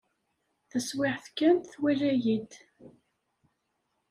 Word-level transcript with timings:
Taswiɛt 0.69 1.25
kan, 1.37 1.55
twala-iyi-d. 1.71 2.51